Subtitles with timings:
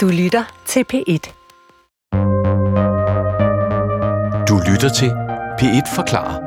[0.00, 1.32] Du lytter til P1.
[4.48, 5.10] Du lytter til
[5.60, 6.40] P1 Forklarer.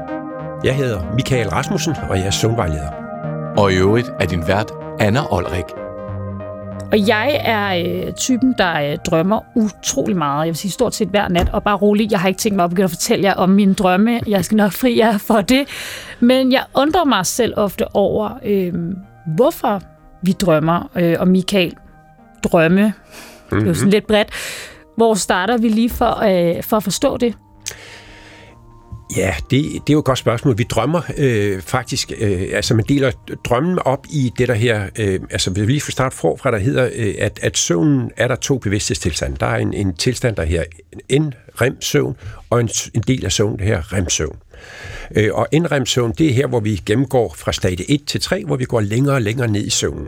[0.64, 2.90] Jeg hedder Michael Rasmussen, og jeg er søvnvejleder.
[3.58, 5.64] Og i øvrigt er din vært Anna Olrik.
[6.92, 10.46] Og jeg er øh, typen, der øh, drømmer utrolig meget.
[10.46, 12.12] Jeg vil sige stort set hver nat, og bare rolig.
[12.12, 14.20] Jeg har ikke tænkt mig at begynde at fortælle jer om mine drømme.
[14.28, 15.68] Jeg skal nok fri jer for det.
[16.20, 18.74] Men jeg undrer mig selv ofte over, øh,
[19.36, 19.82] hvorfor
[20.22, 20.90] vi drømmer.
[20.96, 21.76] Øh, og Michael,
[22.44, 22.94] drømme,
[23.52, 23.60] mm-hmm.
[23.60, 24.30] det er jo sådan lidt bredt.
[24.98, 27.36] Hvor starter vi lige for, øh, for at forstå det?
[29.18, 30.58] Ja, det, det er jo et godt spørgsmål.
[30.58, 33.12] Vi drømmer øh, faktisk, øh, altså man deler
[33.46, 36.90] drømmen op i det der her, øh, altså vi lige få start forfra, der hedder,
[36.96, 39.38] øh, at, at søvnen er der to bevidsthedstilstande.
[39.40, 40.64] Der er en, en tilstand, der her
[41.10, 42.16] en rem-søvn,
[42.50, 44.38] og en, en del af søvn, det her rem-søvn.
[45.16, 48.46] Øh, og en rem-søvn, det er her, hvor vi gennemgår fra stadie 1 til 3,
[48.46, 50.08] hvor vi går længere og længere ned i søvnen.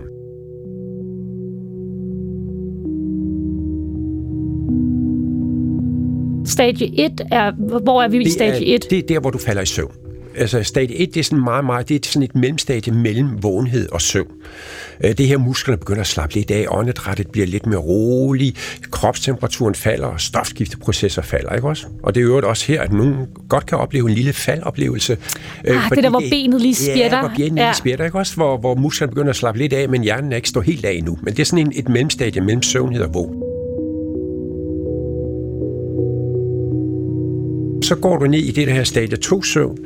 [6.46, 7.52] Stadie 1 er,
[7.84, 8.88] hvor er vi i stadie 1?
[8.90, 9.92] Det er der, hvor du falder i søvn.
[10.38, 13.90] Altså stadie 1, det er sådan meget, meget, det er sådan et mellemstadie mellem vågenhed
[13.92, 14.32] og søvn.
[15.04, 18.56] Øh, det her musklerne begynder at slappe lidt af, åndedrættet bliver lidt mere rolig,
[18.92, 21.88] kropstemperaturen falder, og stofskifteprocesser falder, ikke også?
[22.04, 23.16] Og det er jo også her, at nogen
[23.50, 25.18] godt kan opleve en lille faldoplevelse.
[25.66, 27.18] Øh, ah, det der, hvor benet lige spjætter.
[27.18, 27.66] Ja, hvor benet ja.
[27.66, 28.36] lige spjætter, ikke også?
[28.36, 30.92] Hvor, hvor musklerne begynder at slappe lidt af, men hjernen er ikke står helt af
[30.92, 31.18] endnu.
[31.22, 33.45] Men det er sådan en, et mellemstadie mellem søvnhed og vågen.
[37.86, 39.78] Så går du ned i det der her stadie 2-søvn,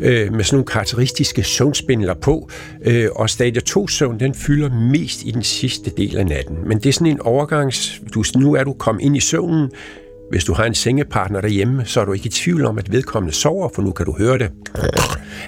[0.00, 2.50] øh, med sådan nogle karakteristiske søvnspindler på,
[2.84, 6.56] øh, og stadie 2-søvn, den fylder mest i den sidste del af natten.
[6.66, 8.00] Men det er sådan en overgangs...
[8.14, 9.70] Du, nu er du kommet ind i søvnen,
[10.30, 13.34] hvis du har en sengepartner derhjemme, så er du ikke i tvivl om, at vedkommende
[13.34, 14.50] sover, for nu kan du høre det.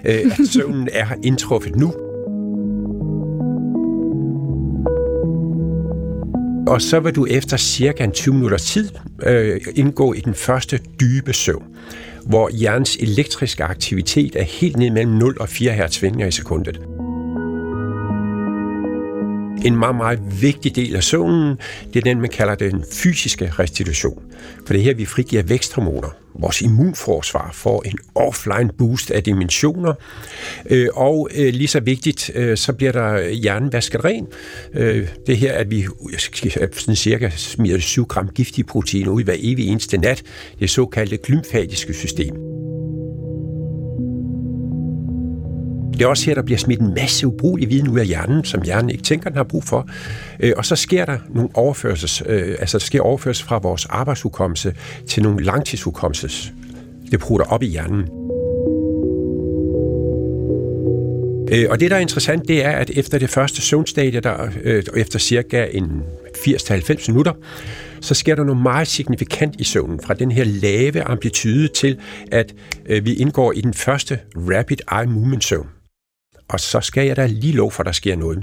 [0.05, 2.08] Øh, at søvnen er indtruffet nu.
[6.69, 8.88] Og så vil du efter cirka en 20 minutters tid
[9.22, 11.64] øh, indgå i den første dybe søvn,
[12.27, 16.80] hvor hjernens elektriske aktivitet er helt ned mellem 0 og 4 hertz svingninger i sekundet.
[19.68, 21.56] En meget, meget vigtig del af søvnen,
[21.95, 24.23] det er den, man kalder den fysiske restitution.
[24.67, 26.08] For det er her, vi frigiver væksthormoner.
[26.34, 29.95] Vores immunforsvar får en offline boost af dimensioner.
[30.70, 34.27] Øh, og øh, lige så vigtigt, øh, så bliver der hjernen vasket ren.
[35.27, 35.86] Det her, at vi
[36.73, 40.23] sådan cirka smider 7 gram giftige proteiner ud hver evig eneste nat,
[40.61, 42.48] det såkaldte glymfatiske system.
[45.98, 48.63] Det er også her, der bliver smidt en masse ubrugelig viden ud af hjernen, som
[48.63, 49.89] hjernen ikke tænker, den har brug for.
[50.41, 54.75] Øh, og så sker der nogle overførsels, øh, altså der sker overførsel fra vores arbejdshukommelse
[55.07, 56.53] til nogle langtidshukommelses.
[57.11, 58.01] Det putter op i hjernen.
[61.53, 64.48] Øh, og det, der er interessant, det er, at efter det første søvnstadie, der
[64.97, 66.03] efter cirka en
[66.36, 67.33] 80-90 minutter,
[68.01, 71.98] så sker der noget meget signifikant i søvnen, fra den her lave amplitude til,
[72.33, 72.55] at
[73.03, 75.69] vi indgår i den første rapid eye movement søvn
[76.48, 78.39] og så skal jeg da lige lov for, at der sker noget.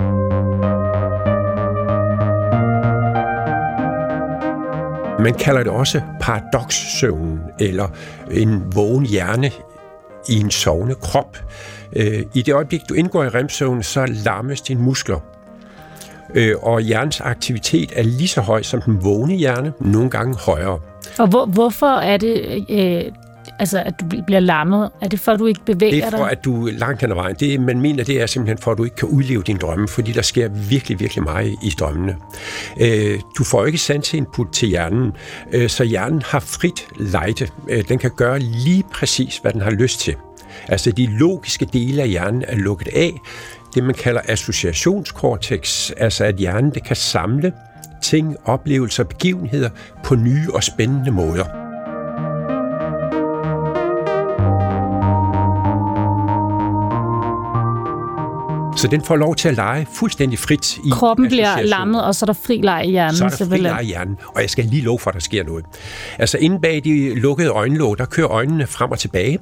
[5.20, 7.88] Man kalder det også paradoxsøvnen, eller
[8.32, 9.52] en vågen hjerne
[10.30, 11.38] i en sovende krop.
[11.96, 15.20] Øh, I det øjeblik, du indgår i remsøvn, så lammes dine muskler.
[16.36, 20.80] Øh, og hjernens aktivitet er lige så høj som den vågne hjerne, nogle gange højere.
[21.20, 23.12] Og hvor, hvorfor er det, øh,
[23.60, 24.90] altså, at du bliver lammet?
[25.02, 26.02] Er det for, at du ikke bevæger dig?
[26.02, 26.32] Det er for, dig?
[26.32, 27.36] at du langt hen ad vejen.
[27.40, 30.12] Det, man mener, det er simpelthen for, at du ikke kan udleve din drømme, fordi
[30.12, 32.16] der sker virkelig, virkelig meget i drømmene.
[32.82, 33.80] Øh, du får ikke
[34.14, 35.12] input til hjernen,
[35.54, 37.48] øh, så hjernen har frit lejde.
[37.70, 40.16] Øh, den kan gøre lige præcis, hvad den har lyst til.
[40.68, 43.12] Altså, de logiske dele af hjernen er lukket af.
[43.76, 47.54] Det, man kalder associationskortex, altså at hjernen det kan samle
[48.04, 49.70] ting, oplevelser, begivenheder
[50.04, 51.65] på nye og spændende måder.
[58.85, 62.25] Så den får lov til at lege fuldstændig frit i Kroppen bliver lammet, og så
[62.25, 63.16] er der fri leg i hjernen.
[63.16, 65.19] Så er der fri leg i hjernen, og jeg skal lige love for, at der
[65.19, 65.65] sker noget.
[66.19, 69.39] Altså inde bag de lukkede øjenlåg, der kører øjnene frem og tilbage,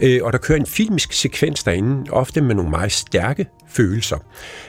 [0.00, 4.16] øh, og der kører en filmisk sekvens derinde, ofte med nogle meget stærke følelser.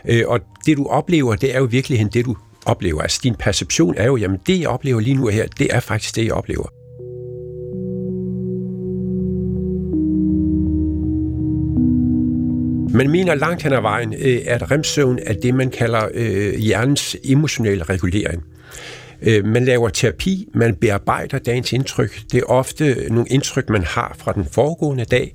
[0.09, 2.35] Øh, og det du oplever, det er jo virkelig det du
[2.65, 3.01] oplever.
[3.01, 6.15] Altså din perception er jo, jamen det jeg oplever lige nu her, det er faktisk
[6.15, 6.82] det, jeg oplever.
[12.93, 17.17] Man mener langt hen ad vejen, øh, at remsøvn er det, man kalder øh, hjernens
[17.23, 18.43] emotionelle regulering.
[19.21, 22.21] Øh, man laver terapi, man bearbejder dagens indtryk.
[22.31, 25.33] Det er ofte nogle indtryk, man har fra den foregående dag,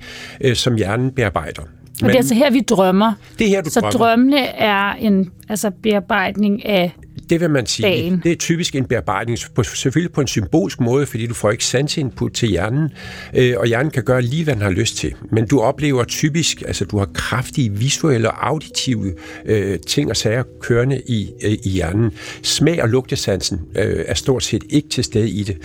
[0.55, 1.63] som hjernen bearbejder.
[1.63, 3.13] Men, og det er altså her, vi drømmer.
[3.39, 3.99] Det er her, du Så drømmer.
[3.99, 6.93] drømmene er en altså bearbejdning af
[7.31, 7.87] Det vil man sige.
[7.87, 8.21] Dagen.
[8.25, 11.65] Det er typisk en bearbejdning, på, selvfølgelig på en symbolsk måde, fordi du får ikke
[11.97, 12.91] input til hjernen,
[13.35, 15.15] øh, og hjernen kan gøre lige, hvad den har lyst til.
[15.33, 19.15] Men du oplever typisk, altså du har kraftige visuelle og auditive
[19.47, 22.13] øh, ting og sager kørende i, øh, i hjernen.
[22.43, 25.57] Smag- og lugtesansen øh, er stort set ikke til stede i det.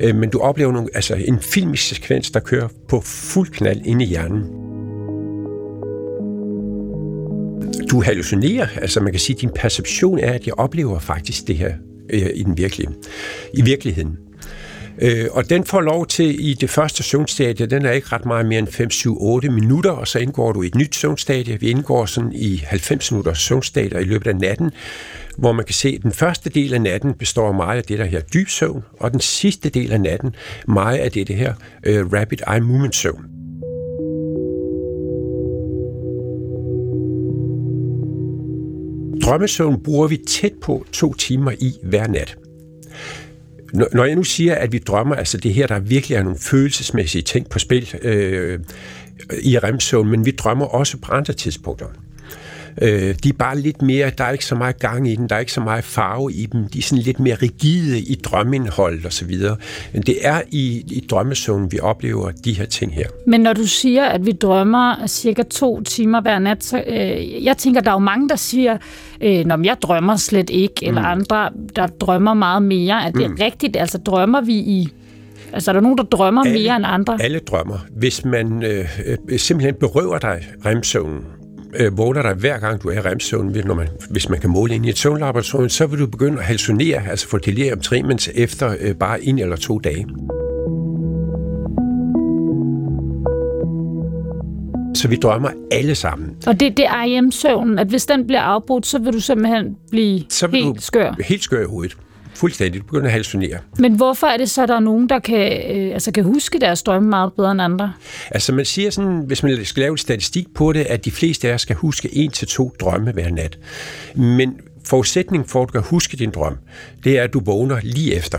[0.00, 4.04] Øh, men du oplever nogle, altså en filmisk sekvens, der kører på fuld knald inde
[4.04, 4.65] i hjernen.
[7.96, 11.56] Du hallucinerer, altså man kan sige, at din perception er, at jeg oplever faktisk det
[11.56, 11.72] her
[12.10, 12.88] øh, i den virkelige,
[13.54, 14.16] i virkeligheden.
[15.02, 18.46] Øh, og den får lov til i det første søvnstadie, den er ikke ret meget
[18.46, 21.60] mere end 5, 7, 8 minutter, og så indgår du i et nyt søvnstadie.
[21.60, 24.70] Vi indgår sådan i 90 minutter søvnstadier i løbet af natten,
[25.38, 28.04] hvor man kan se, at den første del af natten består meget af det, der
[28.04, 30.34] her dyb søvn, og den sidste del af natten
[30.68, 31.54] meget af det, det her
[31.86, 33.35] øh, rapid eye movement søvn.
[39.26, 42.36] Drømmesøvn bruger vi tæt på to timer i hver nat.
[43.72, 47.22] Når jeg nu siger, at vi drømmer, altså det her, der virkelig er nogle følelsesmæssige
[47.22, 48.60] ting på spil øh,
[49.42, 51.86] i remsøvn, men vi drømmer også på andre tidspunkter.
[52.82, 55.36] Øh, de er bare lidt mere, der er ikke så meget gang i dem, der
[55.36, 59.04] er ikke så meget farve i dem, de er sådan lidt mere rigide i drømmeindhold
[59.04, 59.56] og så videre.
[59.92, 63.06] Men det er i, i drømmesøvn, vi oplever de her ting her.
[63.26, 67.56] Men når du siger, at vi drømmer cirka to timer hver nat, så øh, jeg
[67.56, 68.78] tænker, der er jo mange, der siger,
[69.20, 70.88] øh, når jeg drømmer slet ikke, mm.
[70.88, 73.04] eller andre, der drømmer meget mere.
[73.06, 73.36] Er det mm.
[73.40, 73.76] rigtigt?
[73.76, 74.88] Altså drømmer vi i
[75.52, 77.18] Altså, er der nogen, der drømmer alle, mere end andre?
[77.20, 77.78] Alle drømmer.
[77.96, 78.88] Hvis man øh,
[79.28, 81.24] øh, simpelthen berøver dig remsøvnen,
[81.74, 84.74] øh, vågner dig hver gang du er i remsøvn, når man, hvis man kan måle
[84.74, 88.76] ind i et søvnlaboratorium, så vil du begynde at hallucinere, altså få delirium tremens efter
[88.80, 90.06] øh, bare en eller to dage.
[94.94, 96.36] Så vi drømmer alle sammen.
[96.46, 100.22] Og det, det er REM-søvnen, at hvis den bliver afbrudt, så vil du simpelthen blive
[100.28, 101.14] så helt du skør?
[101.24, 101.96] Helt skør i hovedet.
[102.36, 102.80] Fuldstændig.
[102.80, 103.58] Du begynder at hallucinere.
[103.78, 106.58] Men hvorfor er det så, at der er nogen, der kan, øh, altså kan huske
[106.58, 107.92] deres drømme meget bedre end andre?
[108.30, 111.54] Altså man siger sådan, hvis man skal lave statistik på det, at de fleste af
[111.54, 113.58] os skal huske en til to drømme hver nat.
[114.14, 116.56] Men forudsætningen for, at du kan huske din drøm,
[117.04, 118.38] det er, at du vågner lige efter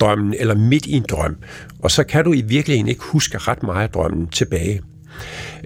[0.00, 1.36] drømmen, eller midt i en drøm.
[1.82, 4.80] Og så kan du i virkeligheden ikke huske ret meget af drømmen tilbage.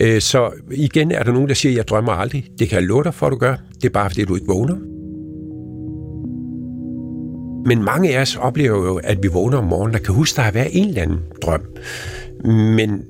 [0.00, 2.46] Øh, så igen er der nogen, der siger, at jeg drømmer aldrig.
[2.58, 3.56] Det kan jeg love dig for, at du gør.
[3.74, 4.99] Det er bare, fordi du ikke vågner.
[7.66, 10.36] Men mange af os oplever jo, at vi vågner om morgenen og kan huske, at
[10.36, 11.62] der har været en eller anden drøm.
[12.76, 13.04] Men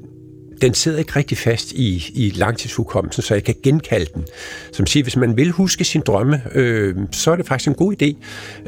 [0.62, 4.25] den sidder ikke rigtig fast i, i langtidshukommelsen, så jeg kan genkalde den.
[4.73, 8.02] Som siger, hvis man vil huske sin drømme, øh, så er det faktisk en god
[8.02, 8.14] idé,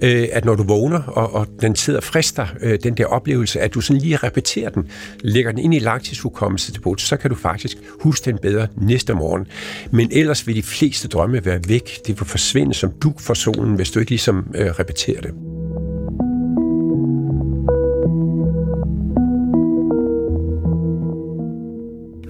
[0.03, 3.75] øh, at når du vågner, og, og den sidder frister, øh, den der oplevelse, at
[3.75, 4.89] du sådan lige repeterer den,
[5.21, 9.47] lægger den ind i langtidshukommelse til så kan du faktisk huske den bedre næste morgen.
[9.91, 12.01] Men ellers vil de fleste drømme være væk.
[12.07, 15.52] Det vil forsvinde som duk for solen, hvis du ikke ligesom øh, repeterer det.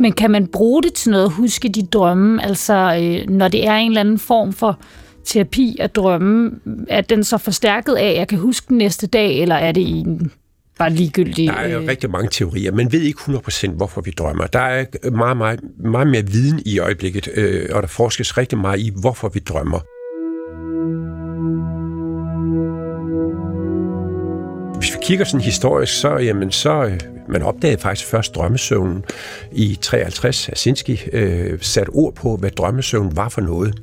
[0.03, 2.45] Men kan man bruge det til noget at huske de drømme?
[2.45, 4.79] Altså, øh, når det er en eller anden form for
[5.25, 6.51] terapi at drømme,
[6.89, 9.89] er den så forstærket af, at jeg kan huske den næste dag, eller er det
[9.89, 10.33] en
[10.79, 11.49] bare ligegyldig...
[11.49, 11.89] Der er øh...
[11.89, 12.73] rigtig mange teorier.
[12.73, 14.47] Man ved ikke 100% hvorfor vi drømmer.
[14.47, 18.81] Der er meget, meget, meget mere viden i øjeblikket, øh, og der forskes rigtig meget
[18.81, 19.81] i, hvorfor vi drømmer.
[24.79, 27.01] Hvis vi kigger sådan historisk, så, jamen, så øh,
[27.33, 29.05] man opdagede faktisk først drømmesøvnen
[29.53, 30.49] i 53.
[30.49, 33.75] Asinski øh, satte ord på, hvad drømmesøvn var for noget.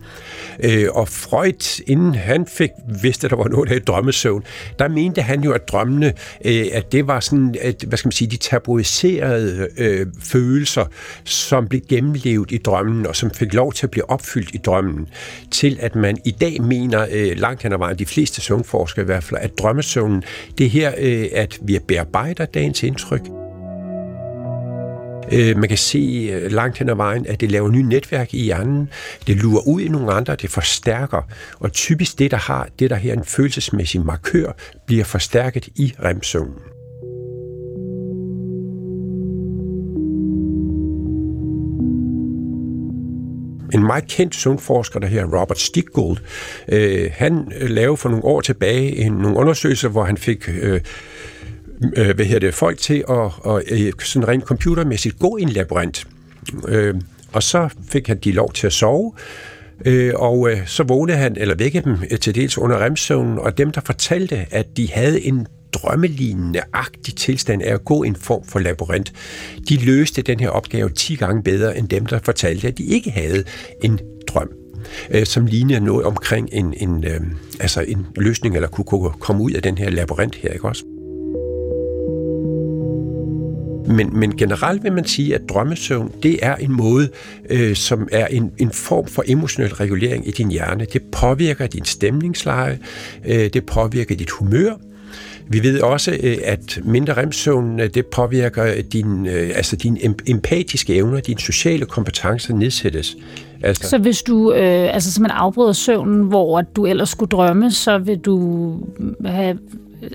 [0.64, 2.70] Øh, og Freud, inden han fik
[3.02, 4.44] vidste, at der var noget af drømmesøvn,
[4.80, 6.14] der mente han jo, at drømmene,
[6.46, 10.86] øh, at det var sådan, at, hvad skal man sige, de tabuiserede øh, følelser,
[11.24, 15.08] som blev gennemlevet i drømmen, og som fik lov til at blive opfyldt i drømmen,
[15.52, 19.06] til at man i dag mener, øh, langt hen ad vejen, de fleste søvnforskere i
[19.06, 20.24] hvert fald, at drømmesøvnen,
[20.58, 23.22] det her, øh, at vi bearbejder dagens indtryk,
[25.32, 28.44] Øh, man kan se øh, langt hen ad vejen, at det laver nye netværk i
[28.44, 28.90] hjernen.
[29.28, 31.22] Det lurer ud i nogle andre, det forstærker.
[31.60, 34.52] Og typisk det, der har det, der her en følelsesmæssig markør,
[34.86, 36.56] bliver forstærket i remsøvnen.
[43.74, 46.18] en meget kendt søvnforsker, der her Robert Stickgold,
[46.68, 50.82] øh, han øh, lavede for nogle år tilbage en, nogle undersøgelser, hvor han fik øh,
[51.98, 55.50] øh, hvad hedder det, folk til at, at, at sådan rent computermæssigt gå i en
[55.50, 56.08] labyrint.
[56.68, 56.96] Øh,
[57.34, 59.14] og så fik han de lov til at sove,
[59.86, 63.58] øh, og øh, så vågnede han, eller vækkede dem øh, til dels under remsøvnen, og
[63.58, 68.16] dem, der fortalte, at de havde en drømmelignende agtig tilstand af at gå i en
[68.16, 69.14] form for labyrint,
[69.70, 73.12] de løste den her opgave 10 gange bedre end dem, der fortalte, at de ikke
[73.12, 73.44] havde
[73.84, 74.50] en drøm
[75.12, 77.22] øh, som ligner noget omkring en, en, øh,
[77.60, 80.84] altså en løsning, eller kunne, kunne komme ud af den her labyrint her, ikke også?
[83.90, 87.10] Men, men generelt vil man sige, at drømmesøvn, det er en måde,
[87.50, 90.86] øh, som er en, en form for emotionel regulering i din hjerne.
[90.94, 92.80] Det påvirker din stemningsleje,
[93.26, 94.74] øh, det påvirker dit humør,
[95.52, 100.96] vi ved også, øh, at mindre remsøvn, øh, det påvirker din, øh, altså dine empatiske
[100.96, 103.18] evner, dine sociale kompetencer nedsættes.
[103.64, 103.90] Altså.
[103.90, 107.98] Så hvis du øh, altså simpelthen man afbryder søvnen, hvor du ellers skulle drømme, så
[107.98, 108.74] vil du
[109.26, 109.58] have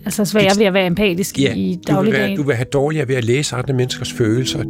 [0.04, 1.96] altså sværere ved at være empatisk ja, i dagligdagen?
[1.96, 4.64] Du vil, være, du vil have dårligere ved at læse andre menneskers følelser.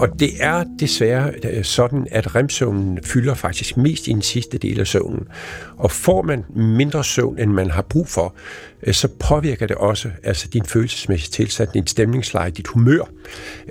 [0.00, 4.80] Og det er desværre øh, sådan, at remsøvnen fylder faktisk mest i den sidste del
[4.80, 5.28] af søvnen.
[5.76, 8.34] Og får man mindre søvn, end man har brug for,
[8.82, 13.10] øh, så påvirker det også altså din følelsesmæssige tilstand, din stemningsleje, dit humør,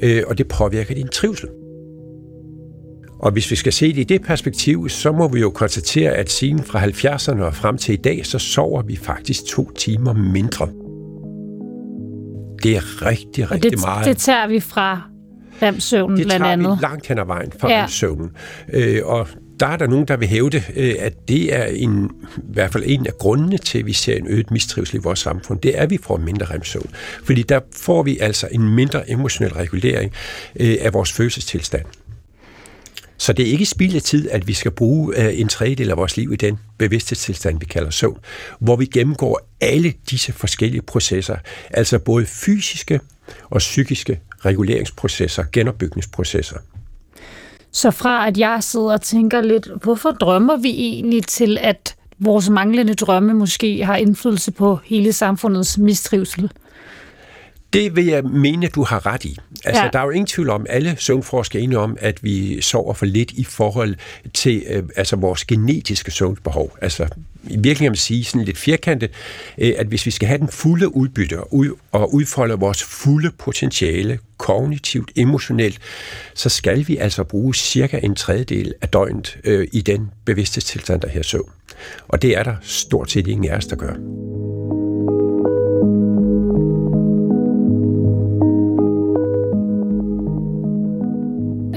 [0.02, 1.50] øh, og det påvirker din trivsel.
[3.20, 6.32] Og hvis vi skal se det i det perspektiv, så må vi jo konstatere, at
[6.32, 10.68] siden fra 70'erne og frem til i dag, så sover vi faktisk to timer mindre.
[12.64, 14.06] Det er rigtig, rigtig det, meget.
[14.06, 15.02] det tager vi fra
[15.62, 16.58] remsøvnen blandt andet.
[16.58, 17.82] Det tager vi langt hen ad vejen fra ja.
[17.82, 18.30] remsøvnen.
[18.74, 19.28] Øh, og
[19.60, 22.84] der er der nogen, der vil hævde, øh, at det er en, i hvert fald
[22.88, 25.60] en af grundene til, at vi ser en øget mistrivsel i vores samfund.
[25.60, 26.90] Det er, at vi får mindre remsøvn.
[27.24, 30.12] Fordi der får vi altså en mindre emotionel regulering
[30.60, 31.86] øh, af vores følelsestilstand.
[33.20, 35.98] Så det er ikke spild af tid, at vi skal bruge øh, en tredjedel af
[35.98, 38.18] vores liv i den bevidsthedstilstand, vi kalder søvn,
[38.60, 41.36] hvor vi gennemgår alle disse forskellige processer,
[41.70, 43.00] altså både fysiske
[43.50, 46.58] og psykiske reguleringsprocesser, genopbygningsprocesser.
[47.72, 52.50] Så fra at jeg sidder og tænker lidt, hvorfor drømmer vi egentlig til, at vores
[52.50, 56.52] manglende drømme måske har indflydelse på hele samfundets mistrivsel?
[57.74, 59.38] Det vil jeg mene, du har ret i.
[59.66, 59.90] Altså, ja.
[59.94, 63.06] der er jo ingen tvivl om, alle søvnforskere er enige om, at vi sover for
[63.06, 63.96] lidt i forhold
[64.34, 66.78] til øh, altså vores genetiske søvnbehov.
[66.82, 69.12] Altså, i virkeligheden kan man sige sådan lidt firkantet,
[69.58, 73.32] øh, at hvis vi skal have den fulde udbytte og, ud, og udfolde vores fulde
[73.38, 75.80] potentiale, kognitivt, emotionelt,
[76.34, 81.10] så skal vi altså bruge cirka en tredjedel af døgnet øh, i den bevidsthedstilstand, der
[81.10, 81.50] her søvn.
[82.08, 83.94] Og det er der stort set ingen af os, der gør.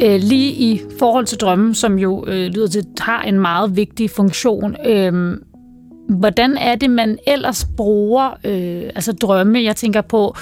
[0.03, 4.11] Øh, lige i forhold til drømmen, som jo øh, lyder til, har en meget vigtig
[4.11, 5.39] funktion, øh,
[6.09, 9.63] hvordan er det, man ellers bruger øh, altså drømme?
[9.63, 10.37] Jeg tænker på,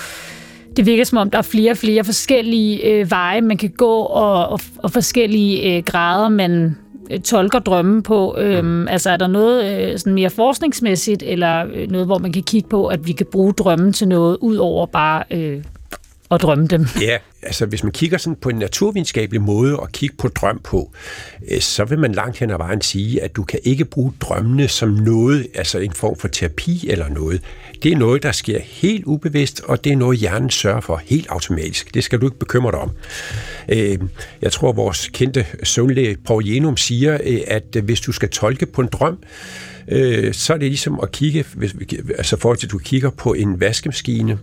[0.77, 3.99] det virker som om, der er flere og flere forskellige øh, veje, man kan gå,
[3.99, 6.77] og, og, og forskellige øh, grader, man
[7.11, 8.37] øh, tolker drømme på.
[8.39, 12.43] Øhm, altså er der noget øh, sådan mere forskningsmæssigt, eller øh, noget, hvor man kan
[12.43, 15.63] kigge på, at vi kan bruge drømmen til noget, ud over bare øh,
[16.31, 16.87] at drømme dem?
[17.01, 20.93] Ja, altså hvis man kigger sådan på en naturvidenskabelig måde at kigge på drøm på,
[21.51, 24.69] øh, så vil man langt hen ad vejen sige, at du kan ikke bruge drømmene
[24.69, 27.43] som noget, altså en form for terapi eller noget.
[27.83, 31.27] Det er noget, der sker helt ubevidst, og det er noget, hjernen sørger for helt
[31.29, 31.95] automatisk.
[31.95, 32.91] Det skal du ikke bekymre dig om.
[33.69, 33.99] Øh,
[34.43, 38.81] jeg tror, vores kendte søvnlæge Paul Jenum siger, øh, at hvis du skal tolke på
[38.81, 39.19] en drøm,
[39.89, 41.45] øh, så er det ligesom at kigge,
[42.19, 44.39] altså forhold til, at du kigger på en vaskemaskine,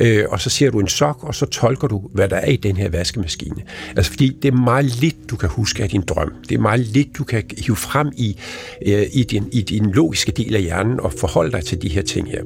[0.00, 2.56] øh, og så ser du en sok, og så tolker du, hvad der er i
[2.56, 3.62] den her vaskemaskine.
[3.96, 6.32] Altså fordi det er meget lidt, du kan huske af din drøm.
[6.48, 8.38] Det er meget lidt, du kan hive frem i,
[8.86, 12.02] øh, i, din, i din logiske del af hjernen og forholde dig til de her
[12.02, 12.42] ting her.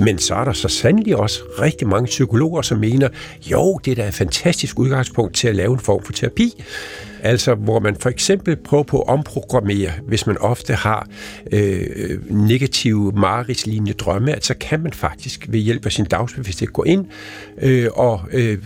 [0.00, 3.08] Men så er der så sandelig også rigtig mange psykologer, som mener,
[3.50, 6.62] jo, det er da et fantastisk udgangspunkt til at lave en form for terapi.
[7.22, 11.08] Altså, hvor man for eksempel prøver på at omprogrammere, hvis man ofte har
[11.52, 16.82] øh, negative mareridslignende drømme, at så kan man faktisk ved hjælp af sin dagsbevidsthed gå
[16.82, 17.06] ind
[17.62, 18.58] øh, og øh,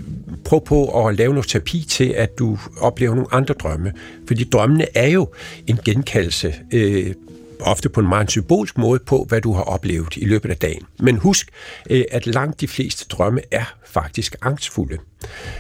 [0.44, 3.92] prøve på at lave noget terapi til, at du oplever nogle andre drømme.
[4.26, 5.28] Fordi drømmene er jo
[5.66, 7.14] en genkaldelse øh,
[7.61, 10.82] ofte på en meget symbolsk måde på, hvad du har oplevet i løbet af dagen.
[11.00, 11.49] Men husk,
[11.90, 14.99] øh, at langt de fleste drømme er faktisk angstfulde.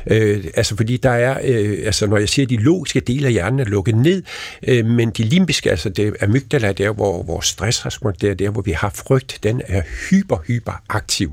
[0.06, 3.32] Øh, altså fordi der er, øh, altså når jeg siger, at de logiske dele af
[3.32, 4.22] hjernen er lukket ned,
[4.68, 8.72] øh, men de limbiske, altså det amygdala, der hvor vores stressrespons, der, der hvor vi
[8.72, 11.32] har frygt, den er hyper, hyper aktiv.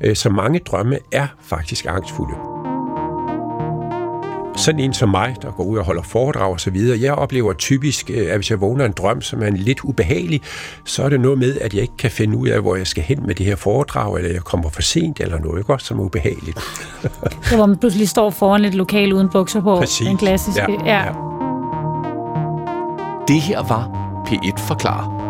[0.00, 2.59] Øh, så mange drømme er faktisk angstfulde
[4.56, 7.52] sådan en som mig, der går ud og holder foredrag og så videre, jeg oplever
[7.52, 10.40] typisk, øh, at hvis jeg vågner en drøm, som er lidt ubehagelig,
[10.84, 13.02] så er det noget med, at jeg ikke kan finde ud af, hvor jeg skal
[13.02, 15.74] hen med det her foredrag, eller jeg kommer for sent, eller noget, ikke?
[15.78, 16.58] som er ubehageligt.
[17.50, 19.76] det hvor man pludselig står foran et lokal uden bukser på.
[19.76, 20.06] Præcis.
[20.06, 20.72] Den klassiske.
[20.84, 20.84] Ja.
[20.84, 21.04] ja.
[21.04, 21.12] ja.
[23.28, 23.90] Det her var
[24.26, 25.29] P1 Forklar.